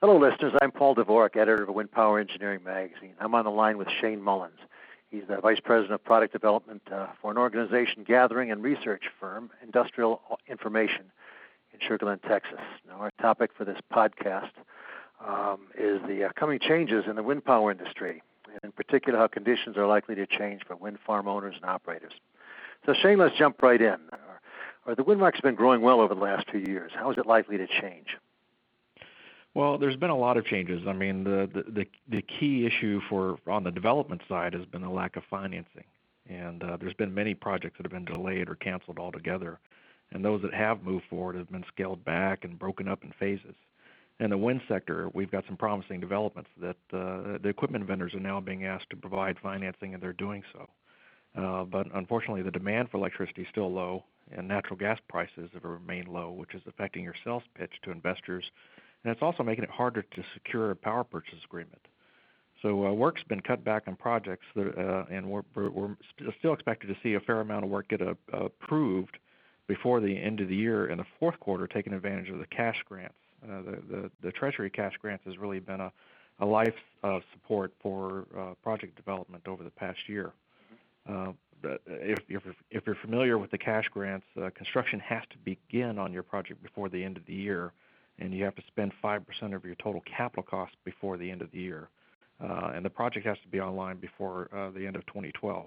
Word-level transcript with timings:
Hello, 0.00 0.16
listeners. 0.16 0.52
I'm 0.62 0.70
Paul 0.70 0.94
Dvorak, 0.94 1.36
editor 1.36 1.64
of 1.64 1.74
Wind 1.74 1.90
Power 1.90 2.20
Engineering 2.20 2.60
Magazine. 2.64 3.14
I'm 3.18 3.34
on 3.34 3.44
the 3.44 3.50
line 3.50 3.78
with 3.78 3.88
Shane 4.00 4.22
Mullins. 4.22 4.60
He's 5.10 5.24
the 5.28 5.40
Vice 5.40 5.58
President 5.58 5.92
of 5.92 6.04
Product 6.04 6.32
Development 6.32 6.80
uh, 6.92 7.08
for 7.20 7.32
an 7.32 7.36
organization 7.36 8.04
gathering 8.06 8.52
and 8.52 8.62
research 8.62 9.06
firm, 9.18 9.50
Industrial 9.60 10.22
Information, 10.46 11.06
in 11.72 11.80
Sugar 11.80 12.06
Land, 12.06 12.20
Texas. 12.28 12.60
Now, 12.86 12.98
our 13.00 13.10
topic 13.20 13.50
for 13.58 13.64
this 13.64 13.80
podcast 13.92 14.52
um, 15.26 15.62
is 15.76 16.00
the 16.06 16.26
uh, 16.26 16.28
coming 16.36 16.60
changes 16.60 17.06
in 17.08 17.16
the 17.16 17.24
wind 17.24 17.44
power 17.44 17.72
industry, 17.72 18.22
and 18.46 18.60
in 18.62 18.70
particular, 18.70 19.18
how 19.18 19.26
conditions 19.26 19.76
are 19.76 19.88
likely 19.88 20.14
to 20.14 20.28
change 20.28 20.62
for 20.64 20.76
wind 20.76 20.98
farm 21.04 21.26
owners 21.26 21.56
and 21.56 21.68
operators. 21.68 22.12
So, 22.86 22.94
Shane, 22.94 23.18
let's 23.18 23.36
jump 23.36 23.60
right 23.64 23.82
in. 23.82 23.96
The 24.96 25.02
wind 25.02 25.18
market's 25.18 25.42
been 25.42 25.56
growing 25.56 25.80
well 25.80 26.00
over 26.00 26.14
the 26.14 26.20
last 26.20 26.48
few 26.52 26.60
years. 26.60 26.92
How 26.94 27.10
is 27.10 27.18
it 27.18 27.26
likely 27.26 27.58
to 27.58 27.66
change? 27.66 28.16
Well, 29.58 29.76
there's 29.76 29.96
been 29.96 30.10
a 30.10 30.16
lot 30.16 30.36
of 30.36 30.44
changes. 30.44 30.86
I 30.86 30.92
mean, 30.92 31.24
the, 31.24 31.50
the 31.52 31.84
the 32.08 32.22
key 32.22 32.64
issue 32.64 33.00
for 33.08 33.40
on 33.48 33.64
the 33.64 33.72
development 33.72 34.22
side 34.28 34.54
has 34.54 34.64
been 34.64 34.82
the 34.82 34.88
lack 34.88 35.16
of 35.16 35.24
financing, 35.28 35.82
and 36.28 36.62
uh, 36.62 36.76
there's 36.76 36.94
been 36.94 37.12
many 37.12 37.34
projects 37.34 37.76
that 37.76 37.82
have 37.84 37.90
been 37.90 38.04
delayed 38.04 38.48
or 38.48 38.54
canceled 38.54 39.00
altogether, 39.00 39.58
and 40.12 40.24
those 40.24 40.42
that 40.42 40.54
have 40.54 40.84
moved 40.84 41.06
forward 41.10 41.34
have 41.34 41.50
been 41.50 41.64
scaled 41.74 42.04
back 42.04 42.44
and 42.44 42.56
broken 42.56 42.86
up 42.86 43.02
in 43.02 43.12
phases. 43.18 43.56
In 44.20 44.30
the 44.30 44.38
wind 44.38 44.60
sector, 44.68 45.10
we've 45.12 45.32
got 45.32 45.44
some 45.46 45.56
promising 45.56 45.98
developments 45.98 46.50
that 46.60 46.76
uh, 46.92 47.38
the 47.42 47.48
equipment 47.48 47.84
vendors 47.84 48.14
are 48.14 48.20
now 48.20 48.38
being 48.38 48.64
asked 48.64 48.90
to 48.90 48.96
provide 48.96 49.40
financing, 49.42 49.92
and 49.92 50.00
they're 50.00 50.12
doing 50.12 50.44
so. 50.52 50.68
Uh, 51.36 51.64
but 51.64 51.88
unfortunately, 51.94 52.42
the 52.42 52.52
demand 52.52 52.90
for 52.90 52.98
electricity 52.98 53.42
is 53.42 53.48
still 53.50 53.72
low, 53.72 54.04
and 54.30 54.46
natural 54.46 54.76
gas 54.76 55.00
prices 55.08 55.50
have 55.52 55.64
remained 55.64 56.06
low, 56.06 56.30
which 56.30 56.54
is 56.54 56.62
affecting 56.68 57.02
your 57.02 57.16
sales 57.24 57.42
pitch 57.56 57.72
to 57.82 57.90
investors 57.90 58.52
and 59.04 59.12
it's 59.12 59.22
also 59.22 59.42
making 59.42 59.64
it 59.64 59.70
harder 59.70 60.02
to 60.02 60.24
secure 60.34 60.70
a 60.70 60.76
power 60.76 61.04
purchase 61.04 61.38
agreement. 61.44 61.80
So 62.62 62.86
uh, 62.86 62.92
work's 62.92 63.22
been 63.22 63.40
cut 63.40 63.62
back 63.62 63.84
on 63.86 63.96
projects, 63.96 64.44
that, 64.56 64.76
uh, 64.76 65.04
and 65.14 65.26
we're, 65.26 65.42
we're, 65.54 65.96
still 66.38 66.52
expected 66.52 66.88
to 66.88 66.96
see 67.02 67.14
a 67.14 67.20
fair 67.20 67.40
amount 67.40 67.64
of 67.64 67.70
work 67.70 67.88
get 67.88 68.02
uh, 68.02 68.14
approved 68.32 69.18
before 69.68 70.00
the 70.00 70.20
end 70.20 70.40
of 70.40 70.48
the 70.48 70.56
year 70.56 70.88
in 70.88 70.98
the 70.98 71.04
fourth 71.20 71.38
quarter, 71.38 71.66
taking 71.66 71.92
advantage 71.92 72.30
of 72.30 72.38
the 72.38 72.46
cash 72.46 72.82
grants. 72.88 73.14
Uh, 73.44 73.62
the, 73.62 73.82
the, 73.88 74.10
the 74.22 74.32
Treasury 74.32 74.70
cash 74.70 74.94
grants 75.00 75.24
has 75.24 75.38
really 75.38 75.60
been 75.60 75.80
a, 75.80 75.92
a 76.40 76.46
life 76.46 76.74
uh, 77.04 77.20
support 77.32 77.72
for 77.80 78.26
uh, 78.36 78.54
project 78.62 78.96
development 78.96 79.46
over 79.46 79.62
the 79.62 79.70
past 79.70 79.98
year. 80.08 80.32
Uh, 81.08 81.32
if, 81.86 82.18
if, 82.28 82.42
if 82.70 82.86
you're 82.86 82.96
familiar 82.96 83.38
with 83.38 83.50
the 83.50 83.58
cash 83.58 83.88
grants, 83.92 84.26
uh, 84.40 84.50
construction 84.54 84.98
has 85.00 85.22
to 85.30 85.38
begin 85.44 85.98
on 85.98 86.12
your 86.12 86.22
project 86.22 86.62
before 86.62 86.88
the 86.88 87.02
end 87.02 87.16
of 87.16 87.26
the 87.26 87.34
year 87.34 87.72
and 88.18 88.34
you 88.34 88.44
have 88.44 88.54
to 88.56 88.62
spend 88.66 88.92
5% 89.02 89.54
of 89.54 89.64
your 89.64 89.74
total 89.76 90.02
capital 90.16 90.42
cost 90.42 90.74
before 90.84 91.16
the 91.16 91.30
end 91.30 91.42
of 91.42 91.50
the 91.52 91.58
year. 91.58 91.88
Uh, 92.42 92.72
and 92.74 92.84
the 92.84 92.90
project 92.90 93.26
has 93.26 93.36
to 93.42 93.48
be 93.48 93.60
online 93.60 93.96
before 93.96 94.48
uh, 94.54 94.70
the 94.70 94.86
end 94.86 94.96
of 94.96 95.04
2012. 95.06 95.66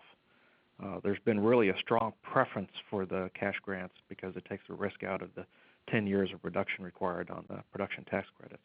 Uh, 0.83 0.99
there's 1.03 1.19
been 1.25 1.39
really 1.39 1.69
a 1.69 1.77
strong 1.77 2.13
preference 2.23 2.71
for 2.89 3.05
the 3.05 3.29
cash 3.33 3.55
grants 3.61 3.93
because 4.09 4.35
it 4.35 4.45
takes 4.45 4.63
the 4.67 4.73
risk 4.73 5.03
out 5.03 5.21
of 5.21 5.29
the 5.35 5.45
10 5.89 6.07
years 6.07 6.29
of 6.33 6.41
production 6.41 6.83
required 6.83 7.29
on 7.29 7.43
the 7.49 7.57
production 7.71 8.03
tax 8.05 8.27
credits. 8.39 8.61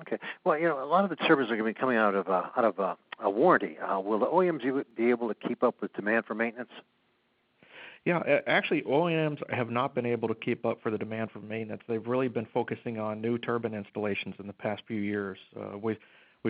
Okay. 0.00 0.18
Well, 0.44 0.58
you 0.58 0.68
know, 0.68 0.82
a 0.82 0.86
lot 0.86 1.04
of 1.04 1.10
the 1.10 1.16
turbines 1.16 1.50
are 1.50 1.56
going 1.56 1.72
to 1.72 1.78
be 1.78 1.78
coming 1.78 1.98
out 1.98 2.14
of 2.14 2.28
uh, 2.28 2.44
out 2.56 2.64
of 2.64 2.80
uh, 2.80 2.94
a 3.20 3.28
warranty. 3.28 3.76
Uh, 3.78 4.00
will 4.00 4.18
the 4.18 4.26
OEMs 4.26 4.84
be 4.96 5.10
able 5.10 5.28
to 5.28 5.34
keep 5.34 5.62
up 5.62 5.74
with 5.82 5.92
demand 5.92 6.24
for 6.24 6.34
maintenance? 6.34 6.70
Yeah, 8.04 8.40
actually, 8.48 8.82
OEMs 8.82 9.38
have 9.50 9.70
not 9.70 9.94
been 9.94 10.06
able 10.06 10.26
to 10.26 10.34
keep 10.34 10.66
up 10.66 10.82
for 10.82 10.90
the 10.90 10.98
demand 10.98 11.30
for 11.30 11.38
maintenance. 11.38 11.82
They've 11.86 12.04
really 12.04 12.26
been 12.26 12.48
focusing 12.52 12.98
on 12.98 13.20
new 13.20 13.38
turbine 13.38 13.74
installations 13.74 14.34
in 14.40 14.48
the 14.48 14.52
past 14.52 14.82
few 14.88 15.00
years. 15.00 15.38
Uh, 15.56 15.78
we've 15.78 15.98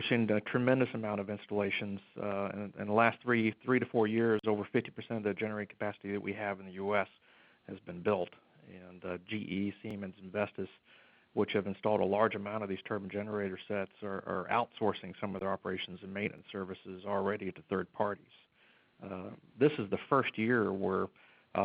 seen 0.09 0.31
a 0.31 0.41
tremendous 0.41 0.89
amount 0.95 1.21
of 1.21 1.29
installations 1.29 2.01
uh, 2.23 2.49
in, 2.79 2.87
the 2.87 2.93
last 2.93 3.19
three 3.23 3.55
three 3.63 3.79
to 3.79 3.85
four 3.85 4.07
years. 4.07 4.41
Over 4.47 4.67
50% 4.75 4.89
of 5.11 5.25
the 5.25 5.35
generating 5.35 5.69
capacity 5.69 6.13
that 6.13 6.23
we 6.23 6.33
have 6.33 6.59
in 6.59 6.65
the 6.65 6.73
U.S. 6.73 7.09
has 7.69 7.79
been 7.81 8.01
built, 8.01 8.31
and 8.89 9.05
uh, 9.05 9.19
GE, 9.29 9.75
Siemens, 9.83 10.15
and 10.23 10.33
Vestas, 10.33 10.71
which 11.35 11.53
have 11.53 11.67
installed 11.67 12.01
a 12.01 12.07
large 12.07 12.35
amount 12.35 12.63
of 12.63 12.71
these 12.71 12.83
turbine 12.89 13.11
generator 13.11 13.59
sets, 13.69 13.93
are, 14.03 14.47
outsourcing 14.51 15.13
some 15.21 15.35
of 15.35 15.43
their 15.43 15.53
operations 15.53 15.99
and 16.03 16.15
maintenance 16.15 16.47
services 16.51 17.03
already 17.07 17.53
to 17.53 17.61
third 17.69 17.93
parties. 17.93 18.25
This 19.61 19.73
is 19.79 19.91
the 19.91 19.99
first 20.09 20.39
year 20.39 20.73
where 20.73 21.09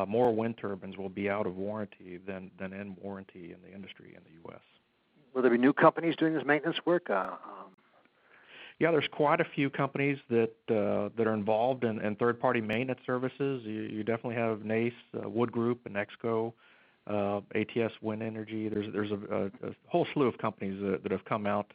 more 0.07 0.33
wind 0.33 0.57
turbines 0.57 0.97
will 0.97 1.09
be 1.09 1.29
out 1.29 1.47
of 1.47 1.55
warranty 1.55 2.19
than, 2.25 2.51
than 2.59 2.73
in 2.73 2.95
warranty 3.01 3.53
in 3.53 3.57
the 3.61 3.73
industry 3.73 4.15
in 4.15 4.23
the 4.23 4.49
U.S. 4.49 4.61
Will 5.33 5.41
there 5.41 5.51
be 5.51 5.57
new 5.57 5.73
companies 5.73 6.15
doing 6.15 6.33
this 6.33 6.43
maintenance 6.45 6.77
work? 6.85 7.09
Uh, 7.09 7.13
um... 7.13 7.71
Yeah, 8.79 8.91
there's 8.91 9.07
quite 9.11 9.41
a 9.41 9.45
few 9.55 9.69
companies 9.69 10.17
that 10.29 10.53
uh, 10.69 11.09
that 11.17 11.25
are 11.25 11.33
involved 11.33 11.83
in, 11.83 11.99
in 12.01 12.15
third-party 12.15 12.61
maintenance 12.61 12.99
services. 13.05 13.63
You, 13.65 13.81
you 13.81 14.03
definitely 14.03 14.35
have 14.35 14.65
NACE, 14.65 14.93
uh, 15.15 15.27
Wood 15.27 15.51
Group, 15.51 15.81
and 15.85 15.95
Exco, 15.95 16.53
uh, 17.07 17.41
ATS 17.55 17.93
Wind 18.01 18.21
Energy. 18.21 18.69
There's 18.69 18.91
there's 18.93 19.11
a, 19.11 19.35
a, 19.35 19.45
a 19.69 19.75
whole 19.87 20.05
slew 20.13 20.27
of 20.27 20.37
companies 20.37 20.79
that, 20.81 21.01
that 21.03 21.11
have 21.11 21.25
come 21.25 21.47
out 21.47 21.71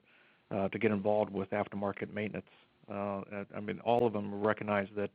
uh, 0.52 0.68
to 0.68 0.78
get 0.78 0.90
involved 0.90 1.32
with 1.32 1.50
aftermarket 1.50 2.12
maintenance. 2.12 2.46
Uh, 2.92 3.22
I 3.56 3.60
mean, 3.60 3.80
all 3.80 4.06
of 4.06 4.12
them 4.12 4.42
recognize 4.42 4.88
that 4.96 5.10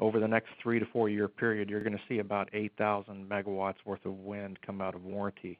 over 0.00 0.18
the 0.20 0.28
next 0.28 0.50
three 0.62 0.78
to 0.78 0.86
four 0.86 1.08
year 1.08 1.28
period, 1.28 1.70
you're 1.70 1.82
going 1.82 1.96
to 1.96 2.02
see 2.08 2.18
about 2.18 2.48
8,000 2.52 3.28
megawatts 3.28 3.76
worth 3.84 4.04
of 4.04 4.18
wind 4.18 4.58
come 4.62 4.80
out 4.80 4.94
of 4.94 5.04
warranty. 5.04 5.58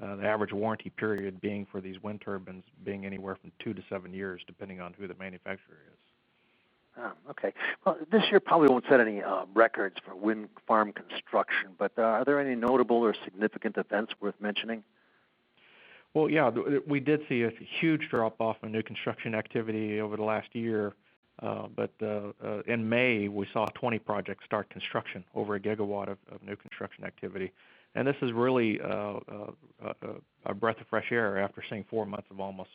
Uh, 0.00 0.16
the 0.16 0.24
average 0.24 0.52
warranty 0.52 0.90
period 0.90 1.40
being 1.40 1.66
for 1.70 1.80
these 1.80 2.00
wind 2.02 2.20
turbines 2.20 2.64
being 2.84 3.04
anywhere 3.04 3.36
from 3.40 3.50
two 3.58 3.74
to 3.74 3.82
seven 3.88 4.14
years, 4.14 4.42
depending 4.46 4.80
on 4.80 4.94
who 4.98 5.08
the 5.08 5.14
manufacturer 5.14 5.78
is. 5.92 5.98
Oh, 6.98 7.12
okay. 7.30 7.52
Well, 7.84 7.96
this 8.10 8.30
year 8.30 8.40
probably 8.40 8.68
won't 8.68 8.84
set 8.88 9.00
any 9.00 9.22
uh, 9.22 9.44
records 9.54 9.96
for 10.04 10.14
wind 10.14 10.48
farm 10.66 10.92
construction, 10.92 11.70
but 11.78 11.92
uh, 11.96 12.02
are 12.02 12.24
there 12.24 12.40
any 12.40 12.54
notable 12.54 12.98
or 12.98 13.14
significant 13.24 13.78
events 13.78 14.12
worth 14.20 14.34
mentioning? 14.40 14.84
Well, 16.14 16.28
yeah, 16.28 16.50
we 16.86 16.98
did 16.98 17.22
see 17.28 17.44
a 17.44 17.52
huge 17.80 18.08
drop 18.10 18.40
off 18.40 18.56
in 18.62 18.72
new 18.72 18.82
construction 18.82 19.34
activity 19.34 20.00
over 20.00 20.16
the 20.16 20.24
last 20.24 20.48
year. 20.54 20.94
Uh, 21.42 21.68
but 21.74 21.90
uh, 22.02 22.32
uh, 22.44 22.60
in 22.66 22.86
May, 22.86 23.28
we 23.28 23.46
saw 23.52 23.66
20 23.66 23.98
projects 24.00 24.44
start 24.44 24.68
construction, 24.70 25.24
over 25.34 25.54
a 25.54 25.60
gigawatt 25.60 26.08
of, 26.08 26.18
new 26.46 26.56
construction 26.56 27.04
activity. 27.04 27.52
And 27.94 28.06
this 28.06 28.16
is 28.22 28.32
really 28.32 28.78
a 28.78 30.54
breath 30.54 30.80
of 30.80 30.86
fresh 30.88 31.10
air 31.10 31.38
after 31.38 31.62
seeing 31.68 31.84
four 31.90 32.06
months 32.06 32.28
of 32.30 32.38
almost, 32.38 32.70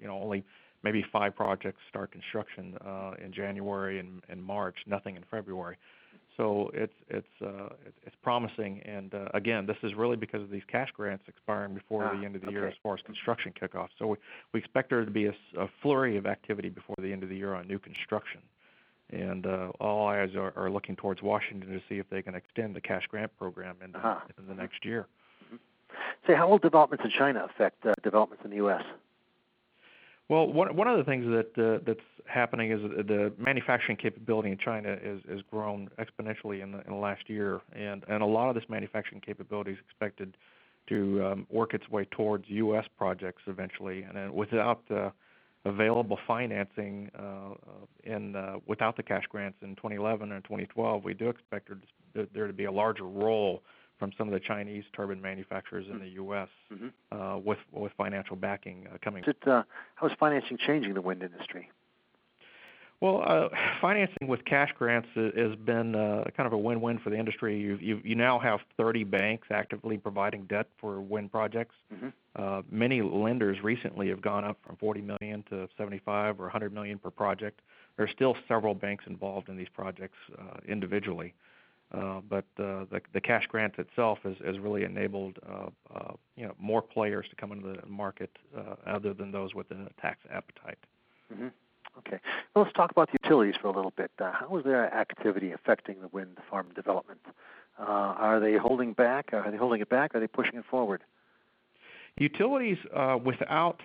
you 0.00 0.06
know, 0.06 0.20
only 0.20 0.44
maybe 0.82 1.04
five 1.10 1.34
projects 1.34 1.80
start 1.88 2.12
construction 2.12 2.76
in 3.24 3.32
January 3.32 3.98
and, 3.98 4.22
and 4.28 4.42
March, 4.42 4.76
nothing 4.86 5.16
in 5.16 5.24
February. 5.30 5.76
So 6.38 6.70
it's 6.72 6.94
it's 7.08 7.42
uh, 7.44 7.70
it's 8.06 8.14
promising, 8.22 8.80
and 8.84 9.12
uh, 9.12 9.28
again, 9.34 9.66
this 9.66 9.76
is 9.82 9.94
really 9.94 10.16
because 10.16 10.40
of 10.40 10.50
these 10.50 10.62
cash 10.68 10.88
grants 10.92 11.24
expiring 11.26 11.74
before 11.74 12.04
ah, 12.04 12.16
the 12.16 12.24
end 12.24 12.36
of 12.36 12.42
the 12.42 12.46
okay. 12.46 12.54
year 12.54 12.68
as 12.68 12.74
far 12.80 12.94
as 12.94 13.00
construction 13.02 13.52
kickoff. 13.60 13.88
So 13.98 14.06
we, 14.06 14.16
we 14.52 14.60
expect 14.60 14.90
there 14.90 15.04
to 15.04 15.10
be 15.10 15.26
a, 15.26 15.34
a, 15.58 15.68
flurry 15.82 16.16
of 16.16 16.26
activity 16.26 16.68
before 16.68 16.94
the 17.00 17.12
end 17.12 17.24
of 17.24 17.28
the 17.28 17.36
year 17.36 17.54
on 17.54 17.66
new 17.66 17.80
construction, 17.80 18.40
and 19.10 19.46
uh, 19.46 19.72
all 19.80 20.06
eyes 20.06 20.36
are, 20.36 20.52
are, 20.54 20.70
looking 20.70 20.94
towards 20.94 21.22
Washington 21.22 21.70
to 21.72 21.80
see 21.88 21.98
if 21.98 22.08
they 22.08 22.22
can 22.22 22.36
extend 22.36 22.76
the 22.76 22.80
cash 22.80 23.08
grant 23.08 23.36
program 23.36 23.74
into, 23.84 23.98
uh-huh. 23.98 24.20
the 24.46 24.54
next 24.54 24.84
year. 24.84 25.08
Mm-hmm. 25.46 25.56
Say, 26.24 26.36
how 26.36 26.48
will 26.48 26.58
developments 26.58 27.04
in 27.04 27.10
China 27.10 27.48
affect 27.52 27.84
uh, 27.84 27.94
developments 28.04 28.44
in 28.44 28.50
the 28.50 28.56
U.S.? 28.58 28.84
Well, 30.28 30.52
one 30.52 30.76
one 30.76 30.88
of 30.88 30.98
the 30.98 31.04
things 31.04 31.24
that 31.26 31.58
uh, 31.58 31.82
that's 31.86 32.00
happening 32.26 32.70
is 32.70 32.80
the 32.82 33.32
manufacturing 33.38 33.96
capability 33.96 34.50
in 34.50 34.58
China 34.58 34.96
is 35.02 35.20
is 35.28 35.40
grown 35.50 35.88
exponentially 35.98 36.62
in 36.62 36.72
the, 36.72 36.80
in 36.80 36.90
the 36.90 36.98
last 36.98 37.30
year, 37.30 37.60
and 37.72 38.04
and 38.08 38.22
a 38.22 38.26
lot 38.26 38.48
of 38.48 38.54
this 38.54 38.64
manufacturing 38.68 39.22
capability 39.22 39.72
is 39.72 39.78
expected 39.78 40.36
to 40.88 41.24
um, 41.24 41.46
work 41.50 41.72
its 41.72 41.88
way 41.88 42.04
towards 42.10 42.44
U.S. 42.48 42.84
projects 42.96 43.42
eventually, 43.46 44.02
and 44.02 44.16
then 44.16 44.34
without 44.34 44.86
the 44.88 45.12
available 45.64 46.18
financing 46.26 47.10
uh, 47.18 47.22
uh, 47.22 47.54
in 48.04 48.36
uh, 48.36 48.56
without 48.66 48.96
the 48.98 49.02
cash 49.02 49.24
grants 49.30 49.58
in 49.62 49.76
2011 49.76 50.32
and 50.32 50.44
2012, 50.44 51.04
we 51.04 51.14
do 51.14 51.30
expect 51.30 51.70
there 52.34 52.46
to 52.46 52.52
be 52.52 52.64
a 52.64 52.72
larger 52.72 53.04
role 53.04 53.62
from 53.98 54.12
some 54.16 54.28
of 54.28 54.34
the 54.34 54.40
Chinese 54.40 54.84
turbine 54.94 55.20
manufacturers 55.20 55.86
in 55.90 55.98
the 55.98 56.08
U.S. 56.10 56.48
Mm-hmm. 56.72 56.88
Uh, 57.10 57.38
with 57.38 57.58
with 57.72 57.92
financial 57.96 58.36
backing 58.36 58.86
uh, 58.92 58.98
coming. 59.02 59.24
Is 59.24 59.28
it, 59.28 59.48
uh, 59.48 59.62
how 59.96 60.06
is 60.06 60.12
financing 60.18 60.58
changing 60.58 60.94
the 60.94 61.02
wind 61.02 61.22
industry? 61.22 61.70
Well, 63.00 63.22
uh, 63.24 63.48
financing 63.80 64.26
with 64.26 64.44
cash 64.44 64.70
grants 64.76 65.08
has 65.14 65.54
been 65.64 65.94
uh, 65.94 66.24
kind 66.36 66.48
of 66.48 66.52
a 66.52 66.58
win-win 66.58 66.98
for 66.98 67.10
the 67.10 67.16
industry. 67.16 67.56
You, 67.56 67.78
you, 67.80 68.00
you 68.02 68.16
now 68.16 68.40
have 68.40 68.58
30 68.76 69.04
banks 69.04 69.46
actively 69.52 69.98
providing 69.98 70.46
debt 70.46 70.66
for 70.80 71.00
wind 71.00 71.30
projects. 71.30 71.76
Mm-hmm. 71.94 72.08
Uh, 72.34 72.62
many 72.70 73.00
lenders 73.00 73.62
recently 73.62 74.08
have 74.08 74.20
gone 74.20 74.44
up 74.44 74.58
from 74.66 74.74
40 74.76 75.02
million 75.02 75.44
to 75.50 75.68
75 75.78 76.40
or 76.40 76.44
100 76.44 76.72
million 76.72 76.98
per 76.98 77.10
project. 77.10 77.60
There 77.96 78.04
are 78.04 78.10
still 78.10 78.36
several 78.48 78.74
banks 78.74 79.04
involved 79.06 79.48
in 79.48 79.56
these 79.56 79.68
projects 79.72 80.18
uh, 80.36 80.58
individually. 80.66 81.34
Uh, 81.92 82.20
but 82.28 82.44
uh, 82.58 82.84
the, 82.90 83.00
the 83.14 83.20
cash 83.20 83.46
grant 83.48 83.78
itself 83.78 84.18
has, 84.22 84.58
really 84.58 84.84
enabled 84.84 85.38
uh, 85.48 85.68
uh, 85.94 86.12
you 86.36 86.46
know 86.46 86.54
more 86.58 86.82
players 86.82 87.26
to 87.30 87.36
come 87.36 87.50
into 87.50 87.68
the 87.68 87.86
market 87.86 88.30
other 88.86 89.14
than 89.14 89.32
those 89.32 89.54
with 89.54 89.70
a 89.70 89.88
tax 90.00 90.18
appetite. 90.30 90.78
Mm-hmm. 91.32 91.48
Okay. 91.98 92.18
Well, 92.54 92.64
let's 92.64 92.76
talk 92.76 92.90
about 92.90 93.10
the 93.10 93.18
utilities 93.22 93.54
for 93.60 93.68
a 93.68 93.72
little 93.72 93.92
bit. 93.96 94.10
Uh, 94.18 94.32
how 94.32 94.56
is 94.58 94.64
their 94.64 94.92
activity 94.94 95.52
affecting 95.52 96.00
the 96.00 96.08
wind 96.08 96.36
farm 96.50 96.68
development? 96.74 97.20
Uh, 97.78 97.82
are 97.82 98.38
they 98.38 98.56
holding 98.56 98.92
back? 98.92 99.30
Are 99.32 99.50
they 99.50 99.56
holding 99.56 99.80
it 99.80 99.88
back? 99.88 100.14
Are 100.14 100.20
they 100.20 100.26
pushing 100.26 100.58
it 100.58 100.64
forward? 100.70 101.02
Utilities, 102.18 102.78
uh, 102.94 103.16
without 103.24 103.80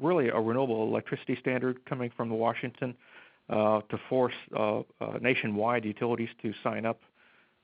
really 0.00 0.28
a 0.28 0.38
renewable 0.38 0.86
electricity 0.86 1.36
standard 1.40 1.84
coming 1.86 2.10
from 2.16 2.30
Washington 2.30 2.90
uh, 2.90 3.13
to 3.50 3.98
force 4.08 4.34
uh, 4.56 4.78
uh, 4.78 4.82
nationwide 5.20 5.84
utilities 5.84 6.30
to 6.42 6.52
sign 6.62 6.86
up, 6.86 7.00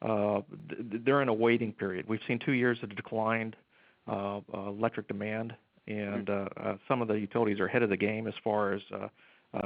they're 0.03 1.23
in 1.23 1.29
a 1.29 1.35
waiting 1.35 1.73
period. 1.73 2.07
We've 2.09 2.21
seen 2.27 2.39
two 2.39 2.53
years 2.53 2.79
of 2.83 2.95
declined 2.97 3.57
electric 4.07 5.09
demand, 5.09 5.55
and 5.87 6.27
mm-hmm. 6.27 6.73
some 6.89 7.03
of 7.03 7.09
the 7.09 7.15
utilities 7.15 7.61
are 7.61 7.67
ahead 7.67 7.83
of 7.83 7.91
the 7.91 7.97
game 7.97 8.27
as 8.27 8.35
far 8.43 8.73
as 8.73 8.83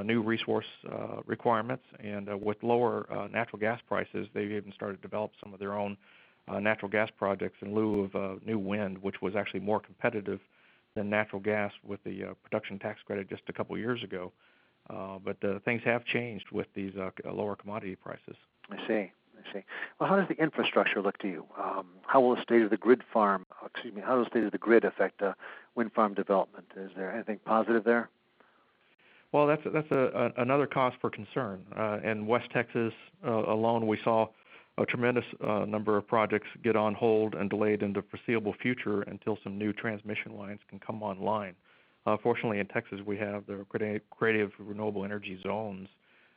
new 0.04 0.22
resource 0.22 0.66
requirements. 1.26 1.84
And 2.00 2.28
with 2.42 2.58
lower 2.62 3.06
natural 3.32 3.58
gas 3.60 3.80
prices, 3.86 4.28
they've 4.34 4.50
even 4.50 4.72
started 4.72 4.96
to 4.96 5.02
develop 5.02 5.32
some 5.42 5.54
of 5.54 5.60
their 5.60 5.74
own 5.74 5.96
uh, 6.46 6.60
natural 6.60 6.90
gas 6.90 7.08
projects 7.16 7.56
in 7.62 7.74
lieu 7.74 8.04
of 8.04 8.14
uh, 8.14 8.34
new 8.44 8.58
wind, 8.58 8.98
which 8.98 9.22
was 9.22 9.34
actually 9.34 9.60
more 9.60 9.80
competitive 9.80 10.40
than 10.94 11.08
natural 11.08 11.40
gas 11.40 11.72
with 11.82 12.02
the 12.04 12.24
uh, 12.24 12.34
production 12.42 12.78
tax 12.78 13.00
credit 13.06 13.28
just 13.28 13.42
a 13.48 13.52
couple 13.52 13.76
years 13.78 14.02
ago. 14.02 14.32
Uh, 14.90 15.18
but 15.18 15.42
uh, 15.44 15.58
things 15.64 15.82
have 15.84 16.04
changed 16.04 16.46
with 16.52 16.66
these 16.74 16.92
uh, 16.96 17.10
lower 17.32 17.56
commodity 17.56 17.96
prices. 17.96 18.36
I 18.70 18.76
see. 18.86 19.12
I 19.38 19.52
see. 19.52 19.64
Well, 19.98 20.08
how 20.08 20.16
does 20.16 20.28
the 20.28 20.40
infrastructure 20.42 21.00
look 21.00 21.18
to 21.18 21.28
you? 21.28 21.44
Um, 21.58 21.86
how 22.06 22.20
will 22.20 22.36
the 22.36 22.42
state 22.42 22.62
of 22.62 22.70
the 22.70 22.76
grid 22.76 23.02
farm, 23.12 23.46
excuse 23.64 23.94
me, 23.94 24.02
how 24.02 24.16
does 24.16 24.26
the 24.26 24.30
state 24.30 24.44
of 24.44 24.52
the 24.52 24.58
grid 24.58 24.84
affect 24.84 25.22
uh, 25.22 25.34
wind 25.74 25.92
farm 25.92 26.14
development? 26.14 26.66
Is 26.76 26.90
there 26.96 27.12
anything 27.12 27.40
positive 27.44 27.84
there? 27.84 28.10
Well, 29.32 29.48
that's 29.48 29.62
that's 29.72 29.90
a, 29.90 30.32
a 30.36 30.42
another 30.42 30.66
cause 30.66 30.92
for 31.00 31.10
concern. 31.10 31.64
Uh, 31.76 31.98
in 32.04 32.26
West 32.26 32.50
Texas 32.52 32.92
uh, 33.26 33.30
alone, 33.30 33.88
we 33.88 33.98
saw 34.04 34.28
a 34.78 34.86
tremendous 34.86 35.24
uh, 35.44 35.64
number 35.64 35.96
of 35.96 36.06
projects 36.06 36.46
get 36.62 36.76
on 36.76 36.94
hold 36.94 37.34
and 37.34 37.50
delayed 37.50 37.82
into 37.82 38.00
the 38.00 38.06
foreseeable 38.08 38.54
future 38.60 39.02
until 39.02 39.38
some 39.42 39.58
new 39.58 39.72
transmission 39.72 40.36
lines 40.36 40.60
can 40.68 40.78
come 40.78 41.02
online. 41.02 41.54
Uh, 42.06 42.16
fortunately, 42.22 42.58
in 42.58 42.66
Texas, 42.66 43.00
we 43.06 43.16
have 43.16 43.46
the 43.46 43.64
Creative 44.10 44.50
Renewable 44.58 45.04
Energy 45.04 45.38
Zones 45.42 45.88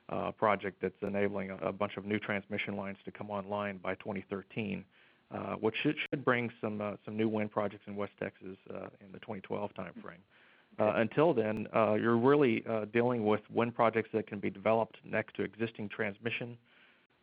uh, 0.09 0.31
project 0.31 0.77
that's 0.81 0.95
enabling 1.01 1.51
a, 1.61 1.71
bunch 1.71 1.97
of 1.97 2.05
new 2.05 2.19
transmission 2.19 2.77
lines 2.77 2.97
to 3.03 3.11
come 3.11 3.29
online 3.29 3.77
by 3.77 3.93
2013, 3.95 4.85
uh, 5.31 5.37
which 5.55 5.75
should, 5.83 5.95
should, 6.09 6.23
bring 6.23 6.49
some 6.61 6.79
uh, 6.79 6.93
some 7.03 7.17
new 7.17 7.27
wind 7.27 7.51
projects 7.51 7.83
in 7.87 7.95
West 7.97 8.13
Texas 8.17 8.57
uh, 8.69 8.87
in 9.01 9.11
the 9.11 9.19
2012 9.19 9.71
timeframe. 9.77 10.21
until 10.79 11.33
then, 11.33 11.67
you're 11.73 12.17
really 12.17 12.63
dealing 12.93 13.25
with 13.25 13.41
wind 13.53 13.75
projects 13.75 14.09
that 14.13 14.27
can 14.27 14.39
be 14.39 14.49
developed 14.49 14.97
next 15.03 15.35
to 15.35 15.43
existing 15.43 15.89
transmission 15.89 16.57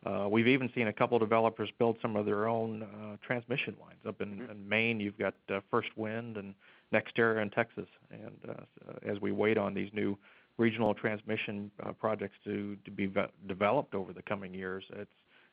uh, 0.05 0.27
we've 0.29 0.47
even 0.47 0.69
seen 0.75 0.87
a 0.87 0.93
couple 0.93 1.17
developers 1.17 1.69
build 1.79 1.97
some 2.01 2.15
of 2.15 2.25
their 2.25 2.47
own 2.47 2.83
uh, 2.83 3.17
transmission 3.25 3.75
lines. 3.81 3.99
Up 4.07 4.21
in, 4.21 4.35
mm-hmm. 4.35 4.51
in 4.51 4.69
Maine, 4.69 4.99
you've 4.99 5.17
got 5.17 5.33
uh, 5.49 5.61
First 5.71 5.89
Wind 5.95 6.37
and 6.37 6.53
NextEra 6.93 7.41
in 7.41 7.49
Texas. 7.49 7.87
And 8.11 8.37
uh, 8.49 8.93
as 9.09 9.19
we 9.21 9.31
wait 9.31 9.57
on 9.57 9.73
these 9.73 9.89
new 9.93 10.17
regional 10.57 10.93
transmission 10.93 11.71
uh, 11.83 11.91
projects 11.91 12.37
to, 12.45 12.77
to 12.85 12.91
be 12.91 13.07
ve- 13.07 13.25
developed 13.47 13.93
over 13.95 14.13
the 14.13 14.21
coming 14.21 14.53
years, 14.53 14.83
it's, 14.93 15.11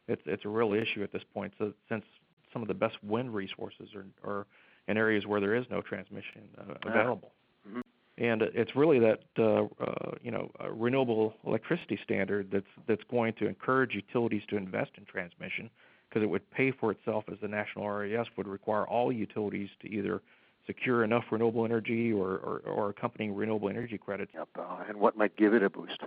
it's, 0.08 0.22
it's 0.26 0.44
a 0.44 0.48
real 0.48 0.72
issue 0.72 1.02
at 1.02 1.12
this 1.12 1.22
point. 1.34 1.52
So 1.58 1.72
since 1.88 2.04
some 2.52 2.62
of 2.62 2.68
the 2.68 2.74
best 2.74 3.02
wind 3.02 3.34
resources 3.34 3.88
are, 3.94 4.06
are 4.28 4.46
in 4.88 4.96
areas 4.96 5.26
where 5.26 5.40
there 5.40 5.54
is 5.54 5.64
no 5.70 5.80
transmission 5.80 6.42
uh, 6.58 6.74
ah. 6.84 6.88
available. 6.88 7.32
Mm-hmm 7.68 7.80
and 8.18 8.42
it's 8.42 8.76
really 8.76 8.98
that 8.98 9.20
uh, 9.38 9.64
uh, 9.82 10.12
you 10.22 10.30
know 10.30 10.50
renewable 10.70 11.34
electricity 11.46 11.98
standard 12.04 12.48
that's 12.52 12.66
that's 12.86 13.02
going 13.10 13.32
to 13.34 13.46
encourage 13.46 13.94
utilities 13.94 14.42
to 14.48 14.56
invest 14.56 14.90
in 14.98 15.04
transmission 15.04 15.70
because 16.08 16.22
it 16.22 16.28
would 16.28 16.48
pay 16.50 16.70
for 16.70 16.90
itself 16.90 17.24
as 17.32 17.38
the 17.40 17.48
national 17.48 17.88
RES 17.88 18.26
would 18.36 18.46
require 18.46 18.86
all 18.86 19.10
utilities 19.10 19.70
to 19.80 19.88
either 19.88 20.20
secure 20.66 21.04
enough 21.04 21.24
renewable 21.30 21.64
energy 21.64 22.12
or, 22.12 22.30
or, 22.30 22.62
or 22.66 22.90
accompanying 22.90 23.34
renewable 23.34 23.68
energy 23.68 23.98
credits. 23.98 24.32
Yep, 24.34 24.48
uh, 24.58 24.84
and 24.88 24.98
what 24.98 25.16
might 25.16 25.36
give 25.36 25.54
it 25.54 25.62
a 25.62 25.70
boost? 25.70 26.00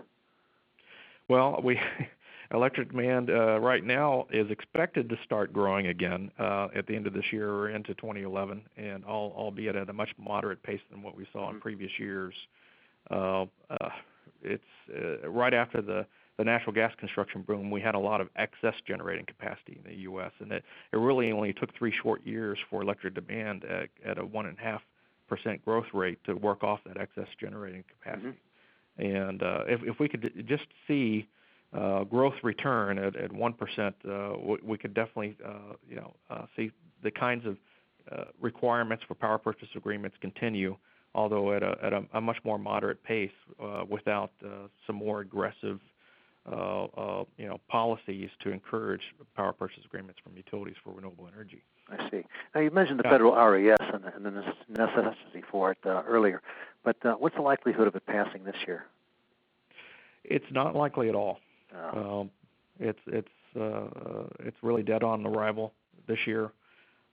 Well, 1.28 1.60
we 1.64 1.80
electric 2.52 2.92
demand 2.92 3.30
uh, 3.30 3.60
right 3.60 3.84
now 3.84 4.28
is 4.32 4.50
expected 4.52 5.10
to 5.10 5.18
start 5.24 5.52
growing 5.52 5.88
again 5.88 6.32
uh, 6.40 6.68
at 6.76 6.88
the 6.88 6.96
end 6.96 7.08
of 7.08 7.14
this 7.14 7.26
year 7.32 7.50
or 7.52 7.70
into 7.70 7.94
2011, 7.96 8.62
and 8.78 9.04
all, 9.06 9.34
albeit 9.36 9.76
at 9.76 9.90
a 9.90 9.94
much 9.94 10.10
moderate 10.18 10.62
pace 10.64 10.82
than 10.92 11.02
what 11.02 11.16
we 11.16 11.28
saw 11.34 11.48
in 11.48 11.56
mm-hmm. 11.56 11.62
previous 11.62 11.92
years. 11.98 12.34
Uh, 13.10 13.46
uh, 13.70 13.90
it's 14.42 14.64
uh, 14.96 15.28
right 15.30 15.54
after 15.54 15.82
the 15.82 16.06
the 16.38 16.44
natural 16.44 16.74
gas 16.74 16.92
construction 16.98 17.42
boom, 17.42 17.72
we 17.72 17.82
had 17.82 17.96
a 17.96 18.00
lot 18.00 18.20
of 18.22 18.30
excess 18.36 18.74
generating 18.88 19.26
capacity 19.26 19.80
in 19.84 19.90
the 19.90 19.98
U.S., 20.02 20.32
and 20.40 20.52
it, 20.52 20.64
it 20.92 20.98
really 20.98 21.32
only 21.32 21.54
took 21.54 21.76
three 21.78 21.94
short 22.04 22.26
years 22.26 22.58
for 22.70 22.82
electric 22.82 23.16
demand 23.16 23.64
at, 23.66 23.90
at 24.06 24.18
a 24.18 24.26
one 24.26 24.46
and 24.46 24.58
a 24.58 24.62
half 24.62 24.82
percent 25.28 25.64
growth 25.64 25.88
rate 25.94 26.20
to 26.26 26.34
work 26.36 26.64
off 26.64 26.80
that 26.86 26.98
excess 26.98 27.28
generating 27.40 27.84
capacity. 27.90 28.28
Mm-hmm. 28.28 29.06
And 29.06 29.44
uh, 29.44 29.64
if, 29.68 29.82
if 29.84 30.00
we 30.00 30.08
could 30.08 30.46
just 30.48 30.66
see 30.88 31.28
uh, 31.74 32.04
growth 32.04 32.36
return 32.44 32.98
at, 32.98 33.16
at 33.16 33.32
1%, 33.32 33.54
uh, 33.80 34.38
we, 34.38 34.58
we 34.64 34.78
could 34.78 34.94
definitely 34.94 35.36
uh, 35.46 35.74
you 35.90 35.96
know, 35.98 36.14
uh, 36.30 36.46
see 36.56 36.72
the 37.04 37.12
kinds 37.12 37.46
of 37.46 37.58
uh, 38.12 38.26
requirements 38.40 39.04
for 39.08 39.16
power 39.16 39.38
purchase 39.38 39.68
agreements 39.76 40.16
continue, 40.22 40.76
although 41.14 41.54
at 41.54 41.64
a, 41.64 41.76
at 41.84 41.94
a, 41.94 42.04
a 42.14 42.22
much 42.22 42.38
more 42.46 42.58
moderate 42.58 43.04
pace 43.04 43.32
uh, 43.62 43.84
without 43.90 44.32
uh, 44.46 44.68
some 44.86 44.96
more 44.96 45.22
aggressive 45.22 45.80
you 46.48 47.48
know, 47.48 47.60
policies 47.68 48.30
to 48.42 48.52
encourage 48.52 49.14
power 49.36 49.54
purchase 49.54 49.84
agreements 49.86 50.20
from 50.24 50.36
utilities 50.36 50.76
for 50.84 50.94
renewable 50.94 51.28
energy. 51.34 51.64
I 51.90 52.10
see. 52.10 52.24
Now 52.54 52.62
you 52.62 52.72
mentioned 52.72 53.00
the 53.00 53.04
yeah. 53.06 53.12
federal 53.12 53.36
RES 53.36 53.78
and, 53.80 54.06
and 54.06 54.26
the 54.26 54.32
necessity 54.70 55.44
for 55.50 55.72
it 55.72 55.78
uh, 55.86 56.04
earlier, 56.08 56.42
but 56.84 56.98
uh, 57.06 57.14
what's 57.14 57.36
the 57.36 57.42
likelihood 57.42 57.88
of 57.88 57.96
it 57.96 58.06
passing 58.06 58.44
this 58.44 58.56
year? 58.66 58.86
It's 60.24 60.46
not 60.52 60.76
likely 60.76 61.10
at 61.10 61.16
all. 61.16 61.40
Oh. 61.76 62.22
Um, 62.22 62.32
it's 62.80 63.00
it's 63.08 63.28
uh, 63.60 64.26
it's 64.40 64.58
really 64.62 64.84
dead 64.84 65.04
on 65.04 65.26
arrival 65.26 65.74
this 66.08 66.26
year, 66.26 66.52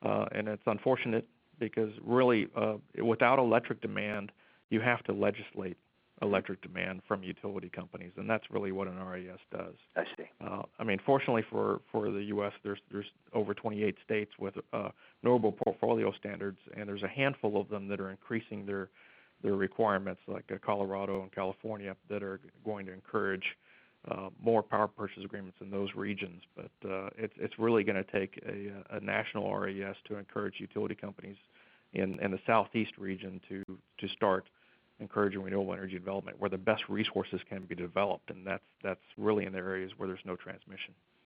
uh, 0.02 0.26
and 0.32 0.49
it's 0.49 0.62
unfortunate 0.67 1.26
because 1.58 1.93
really, 2.02 2.49
uh, 2.56 2.75
without 3.02 3.38
electric 3.38 3.81
demand, 3.81 4.32
you 4.70 4.81
have 4.81 5.02
to 5.05 5.12
legislate 5.12 5.76
electric 6.22 6.62
demand 6.62 7.02
from 7.06 7.22
utility 7.22 7.69
companies, 7.69 8.12
and 8.17 8.31
that's 8.31 8.44
really 8.50 8.72
what 8.72 8.88
an 8.88 8.98
RES 8.98 9.38
does. 9.50 9.74
I 9.96 10.05
see. 10.17 10.24
Uh, 10.41 10.62
I 10.79 10.84
mean, 10.84 10.98
fortunately 11.05 11.44
for 11.50 11.81
for 11.91 12.10
the 12.10 12.22
U.S., 12.24 12.52
there's 12.62 12.79
there's 12.91 13.06
over 13.34 13.52
28 13.52 13.96
states 14.05 14.31
with 14.38 14.55
uh, 14.72 14.88
renewable 15.22 15.52
portfolio 15.52 16.12
standards, 16.12 16.58
and 16.76 16.88
there's 16.88 17.02
a 17.02 17.08
handful 17.08 17.60
of 17.60 17.69
them 17.69 17.88
that 17.88 18.00
are 18.00 18.10
increasing 18.10 18.64
their 18.64 18.88
their 19.43 19.55
requirements, 19.55 20.20
like 20.29 20.44
uh, 20.52 20.56
Colorado 20.64 21.22
and 21.22 21.32
California, 21.32 21.96
that 22.08 22.22
are 22.22 22.41
going 22.64 22.86
to 22.86 22.93
encourage 22.93 23.44
uh, 24.10 24.31
more 24.41 24.62
power 24.62 24.88
purchase 24.88 25.24
agreements 25.24 25.58
in 25.60 25.70
those 25.70 25.88
regions. 25.96 26.43
But 26.56 26.88
uh, 26.88 27.10
it's 27.19 27.34
it's 27.36 27.58
really 27.58 27.82
going 27.82 28.02
to 28.02 28.10
take 28.10 28.41
a, 28.46 28.96
a 28.96 29.00
national 29.00 29.55
RES 29.55 29.96
to 30.08 30.17
encourage 30.17 30.55
utility 30.58 30.94
companies 30.94 31.36
in, 31.94 32.19
in 32.20 32.31
the 32.31 32.41
southeast 32.46 32.93
region 32.96 33.41
to 33.48 33.62
to 33.98 34.08
start 34.14 34.44
encouraging 35.01 35.43
renewable 35.43 35.72
energy 35.72 35.99
development 35.99 36.39
where 36.41 36.51
the 36.51 36.58
best 36.58 36.89
resources 36.89 37.41
can 37.49 37.63
be 37.65 37.75
developed, 37.75 38.31
and 38.31 38.46
that's 38.46 38.63
that's 38.82 39.01
really 39.17 39.46
in 39.46 39.53
the 39.53 39.58
areas 39.58 39.93
where 39.96 40.08
there's 40.08 40.25
no 40.25 40.37
transmission. 40.37 40.94